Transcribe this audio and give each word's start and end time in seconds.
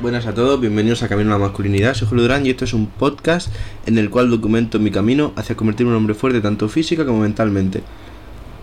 buenas 0.00 0.26
a 0.26 0.34
todos, 0.34 0.58
bienvenidos 0.58 1.02
a 1.02 1.08
Camino 1.08 1.34
a 1.34 1.38
la 1.38 1.44
Masculinidad, 1.44 1.92
soy 1.92 2.08
Julio 2.08 2.22
Durán 2.22 2.46
y 2.46 2.50
esto 2.50 2.64
es 2.64 2.72
un 2.72 2.86
podcast 2.86 3.52
en 3.84 3.98
el 3.98 4.08
cual 4.08 4.30
documento 4.30 4.78
mi 4.78 4.90
camino 4.90 5.32
hacia 5.36 5.56
convertirme 5.56 5.90
en 5.90 5.96
un 5.96 6.02
hombre 6.02 6.14
fuerte 6.14 6.40
tanto 6.40 6.70
física 6.70 7.04
como 7.04 7.20
mentalmente. 7.20 7.82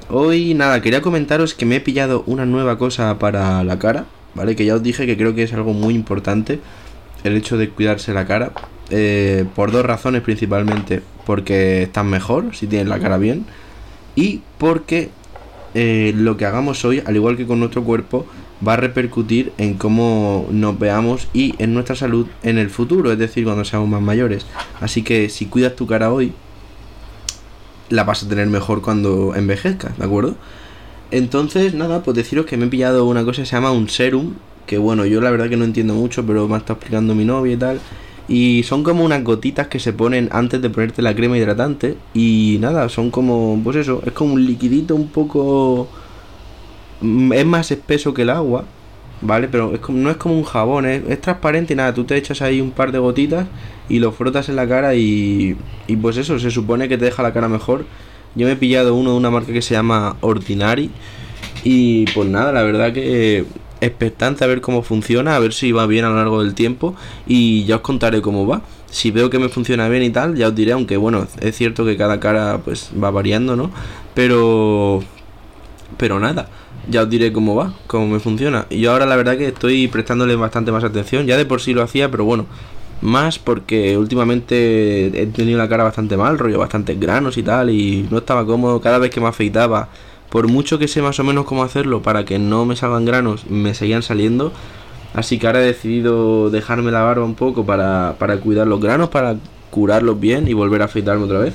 Hoy 0.10 0.56
nada, 0.56 0.82
quería 0.82 1.02
comentaros 1.02 1.54
que 1.54 1.68
me 1.68 1.76
he 1.76 1.80
pillado 1.80 2.24
una 2.26 2.48
nueva 2.48 2.80
cosa 2.80 3.20
para 3.20 3.64
la 3.64 3.78
cara, 3.78 4.06
¿vale? 4.34 4.56
Que 4.56 4.66
ya 4.66 4.74
os 4.74 4.82
dije 4.82 5.06
que 5.06 5.16
creo 5.16 5.36
que 5.36 5.44
es 5.44 5.54
algo 5.54 5.74
muy 5.74 5.94
importante 5.94 6.60
el 7.24 7.36
hecho 7.36 7.58
de 7.58 7.70
cuidarse 7.70 8.14
la 8.14 8.26
cara, 8.26 8.52
eh, 8.90 9.46
por 9.56 9.72
dos 9.72 9.86
razones 9.86 10.24
principalmente, 10.24 11.04
porque 11.26 11.84
estás 11.84 12.06
mejor 12.06 12.56
si 12.56 12.66
tienes 12.66 12.88
la 12.88 12.98
cara 12.98 13.18
bien 13.18 13.46
y 14.16 14.42
porque 14.58 15.12
eh, 15.76 16.14
lo 16.16 16.36
que 16.36 16.46
hagamos 16.46 16.84
hoy, 16.84 17.04
al 17.06 17.16
igual 17.16 17.38
que 17.38 17.46
con 17.46 17.60
nuestro 17.60 17.84
cuerpo, 17.84 18.26
va 18.66 18.74
a 18.74 18.78
repercutir 18.78 19.54
en 19.58 19.76
cómo 19.76 20.48
nos 20.52 20.78
veamos 20.80 21.28
y 21.34 21.56
en 21.60 21.74
nuestra 21.74 21.96
salud 21.96 22.28
en 22.44 22.58
el 22.58 22.70
futuro, 22.70 23.12
es 23.12 23.20
decir, 23.20 23.44
cuando 23.44 23.66
seamos 23.66 23.90
más 23.90 24.02
mayores. 24.02 24.46
Así 24.82 25.04
que 25.04 25.30
si 25.30 25.46
cuidas 25.46 25.76
tu 25.76 25.86
cara 25.88 26.12
hoy, 26.12 26.34
la 27.90 28.04
vas 28.04 28.24
a 28.24 28.30
tener 28.30 28.48
mejor 28.48 28.82
cuando 28.82 29.36
envejezcas, 29.36 29.98
¿de 29.98 30.06
acuerdo? 30.06 30.36
Entonces, 31.12 31.74
nada, 31.74 32.04
pues 32.04 32.18
deciros 32.18 32.46
que 32.46 32.58
me 32.58 32.66
he 32.66 32.70
pillado 32.70 33.06
una 33.06 33.24
cosa 33.24 33.42
que 33.42 33.46
se 33.46 33.56
llama 33.56 33.72
un 33.72 33.90
serum, 33.90 34.34
que 34.66 34.78
bueno, 34.78 35.06
yo 35.06 35.22
la 35.22 35.32
verdad 35.32 35.50
que 35.50 35.56
no 35.58 35.64
entiendo 35.64 35.94
mucho, 35.94 36.26
pero 36.26 36.48
me 36.48 36.58
estado 36.58 36.74
explicando 36.74 37.16
mi 37.16 37.24
novia 37.24 37.54
y 37.54 37.58
tal. 37.58 37.80
Y 38.28 38.64
son 38.64 38.84
como 38.84 39.06
unas 39.06 39.24
gotitas 39.24 39.68
que 39.68 39.80
se 39.80 39.94
ponen 39.94 40.28
antes 40.34 40.62
de 40.62 40.70
ponerte 40.70 41.02
la 41.02 41.16
crema 41.16 41.38
hidratante. 41.38 41.96
Y 42.14 42.58
nada, 42.60 42.90
son 42.90 43.10
como, 43.10 43.60
pues 43.64 43.78
eso, 43.78 44.02
es 44.06 44.12
como 44.12 44.34
un 44.34 44.46
liquidito 44.46 44.96
un 44.96 45.08
poco 45.08 45.88
es 47.02 47.46
más 47.46 47.72
espeso 47.72 48.14
que 48.14 48.24
el 48.24 48.30
agua, 48.30 48.66
¿vale? 49.22 49.48
Pero 49.48 49.74
es 49.74 49.80
como, 49.80 50.00
no 50.00 50.10
es 50.10 50.18
como 50.18 50.36
un 50.36 50.44
jabón, 50.44 50.86
es, 50.86 51.22
transparente 51.22 51.74
y 51.74 51.76
nada, 51.76 51.94
tú 51.94 52.04
te 52.04 52.18
echas 52.18 52.42
ahí 52.42 52.62
un 52.62 52.72
par 52.72 52.92
de 52.92 53.00
gotitas 53.00 53.48
y 53.90 54.00
lo 54.00 54.12
frotas 54.12 54.50
en 54.50 54.56
la 54.56 54.68
cara 54.68 54.96
y, 54.96 55.56
y 55.88 55.96
pues 55.96 56.18
eso, 56.18 56.40
se 56.40 56.52
supone 56.52 56.88
que 56.88 56.98
te 56.98 57.06
deja 57.06 57.24
la 57.24 57.34
cara 57.34 57.48
mejor. 57.48 57.86
Yo 58.36 58.46
me 58.46 58.54
he 58.54 58.56
pillado 58.56 58.96
uno 58.96 59.12
de 59.12 59.18
una 59.18 59.32
marca 59.32 59.52
que 59.52 59.62
se 59.62 59.74
llama 59.74 60.18
Ordinary 60.22 60.92
y 61.64 62.06
pues 62.14 62.30
nada, 62.30 62.52
la 62.52 62.62
verdad 62.64 62.94
que 62.94 63.46
expectante 63.82 64.44
a 64.44 64.48
ver 64.48 64.62
cómo 64.62 64.82
funciona, 64.82 65.36
a 65.36 65.40
ver 65.40 65.54
si 65.54 65.72
va 65.72 65.86
bien 65.86 66.06
a 66.06 66.10
lo 66.10 66.16
largo 66.16 66.44
del 66.44 66.54
tiempo 66.54 66.96
y 67.26 67.66
ya 67.66 67.78
os 67.78 67.82
contaré 67.82 68.22
cómo 68.22 68.46
va. 68.48 68.62
Si 68.90 69.12
veo 69.12 69.30
que 69.30 69.40
me 69.40 69.50
funciona 69.50 69.90
bien 69.90 70.04
y 70.04 70.10
tal, 70.12 70.36
ya 70.36 70.48
os 70.48 70.56
diré, 70.56 70.72
aunque 70.72 70.98
bueno, 70.98 71.28
es 71.42 71.56
cierto 71.56 71.86
que 71.86 71.98
cada 71.98 72.20
cara 72.20 72.60
pues 72.64 72.92
va 73.02 73.12
variando, 73.12 73.56
¿no? 73.56 73.72
Pero 74.14 75.04
pero 75.98 76.20
nada, 76.20 76.48
ya 76.90 77.04
os 77.04 77.10
diré 77.10 77.32
cómo 77.32 77.56
va, 77.56 77.74
cómo 77.88 78.08
me 78.08 78.20
funciona. 78.20 78.66
Y 78.70 78.80
yo 78.80 78.92
ahora 78.92 79.06
la 79.06 79.16
verdad 79.16 79.38
que 79.38 79.48
estoy 79.48 79.88
prestándole 79.88 80.36
bastante 80.36 80.72
más 80.72 80.84
atención. 80.84 81.26
Ya 81.26 81.38
de 81.38 81.46
por 81.46 81.62
sí 81.62 81.74
lo 81.74 81.84
hacía, 81.84 82.10
pero 82.10 82.26
bueno, 82.26 82.46
más 83.02 83.40
porque 83.40 83.98
últimamente 83.98 85.08
he 85.22 85.26
tenido 85.28 85.58
la 85.58 85.70
cara 85.70 85.84
bastante 85.84 86.18
mal, 86.18 86.40
rollo 86.40 86.60
bastante 86.60 86.96
granos 86.96 87.38
y 87.38 87.44
tal, 87.44 87.70
y 87.70 88.08
no 88.10 88.20
estaba 88.20 88.46
cómodo 88.46 88.82
cada 88.82 88.98
vez 88.98 89.12
que 89.12 89.22
me 89.22 89.28
afeitaba. 89.28 89.90
Por 90.30 90.48
mucho 90.48 90.78
que 90.78 90.88
sé 90.88 91.02
más 91.02 91.20
o 91.20 91.24
menos 91.24 91.46
cómo 91.46 91.64
hacerlo 91.64 92.02
para 92.02 92.26
que 92.26 92.38
no 92.38 92.66
me 92.66 92.76
salgan 92.76 93.06
granos, 93.06 93.50
me 93.50 93.74
seguían 93.74 94.04
saliendo. 94.04 94.52
Así 95.14 95.40
que 95.40 95.48
ahora 95.48 95.62
he 95.62 95.66
decidido 95.66 96.50
dejarme 96.50 96.92
la 96.92 97.02
barba 97.02 97.26
un 97.26 97.36
poco 97.36 97.66
para, 97.66 98.16
para 98.20 98.38
cuidar 98.38 98.68
los 98.68 98.82
granos, 98.82 99.10
para 99.10 99.38
curarlos 99.72 100.20
bien 100.20 100.48
y 100.48 100.54
volver 100.54 100.82
a 100.82 100.86
afeitarme 100.86 101.26
otra 101.26 101.40
vez. 101.40 101.54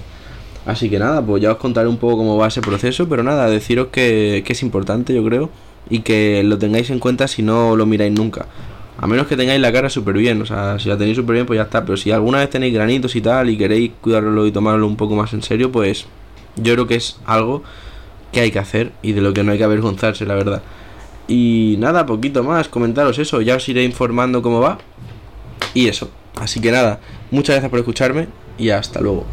Así 0.64 0.88
que 0.88 0.98
nada, 0.98 1.24
pues 1.24 1.42
ya 1.42 1.52
os 1.52 1.58
contaré 1.58 1.88
un 1.88 1.96
poco 1.96 2.18
cómo 2.18 2.36
va 2.36 2.46
ese 2.46 2.60
proceso, 2.60 3.08
pero 3.08 3.22
nada, 3.22 3.48
deciros 3.48 3.88
que, 3.88 4.44
es 4.46 4.62
importante, 4.62 5.14
yo 5.14 5.24
creo, 5.24 5.50
y 5.90 6.00
que 6.00 6.42
lo 6.44 6.58
tengáis 6.58 6.90
en 6.90 7.00
cuenta 7.00 7.26
si 7.26 7.42
no 7.42 7.74
lo 7.76 7.84
miráis 7.84 8.12
nunca. 8.12 8.46
A 8.98 9.08
menos 9.08 9.26
que 9.26 9.36
tengáis 9.36 9.60
la 9.60 9.72
cara 9.72 9.90
súper 9.90 10.16
bien, 10.16 10.40
o 10.40 10.46
sea, 10.46 10.78
si 10.78 10.88
la 10.88 10.96
tenéis 10.96 11.16
súper 11.16 11.34
bien, 11.34 11.46
pues 11.46 11.56
ya 11.56 11.64
está. 11.64 11.84
Pero 11.84 11.96
si 11.96 12.12
alguna 12.12 12.38
vez 12.38 12.50
tenéis 12.50 12.72
granitos 12.72 13.16
y 13.16 13.20
tal 13.20 13.50
y 13.50 13.58
queréis 13.58 13.90
cuidarlo 14.00 14.46
y 14.46 14.52
tomarlo 14.52 14.86
un 14.86 14.96
poco 14.96 15.16
más 15.16 15.32
en 15.32 15.42
serio, 15.42 15.72
pues 15.72 16.06
yo 16.54 16.74
creo 16.74 16.86
que 16.86 16.94
es 16.94 17.18
algo 17.26 17.64
que 18.30 18.40
hay 18.40 18.52
que 18.52 18.60
hacer 18.60 18.92
y 19.02 19.12
de 19.12 19.20
lo 19.20 19.32
que 19.32 19.42
no 19.42 19.50
hay 19.50 19.58
que 19.58 19.64
avergonzarse, 19.64 20.24
la 20.24 20.34
verdad. 20.34 20.62
Y 21.26 21.76
nada, 21.80 22.06
poquito 22.06 22.44
más, 22.44 22.68
comentaros 22.68 23.18
eso, 23.18 23.40
ya 23.40 23.56
os 23.56 23.68
iré 23.68 23.82
informando 23.82 24.40
cómo 24.40 24.60
va. 24.60 24.78
Y 25.74 25.88
eso. 25.88 26.10
Así 26.40 26.60
que 26.60 26.70
nada, 26.70 27.00
muchas 27.32 27.54
gracias 27.54 27.70
por 27.70 27.80
escucharme 27.80 28.28
y 28.58 28.70
hasta 28.70 29.00
luego. 29.00 29.26